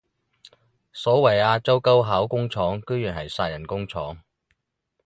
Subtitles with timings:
[0.91, 4.17] 所謂亞洲高考工廠居然係殺人工廠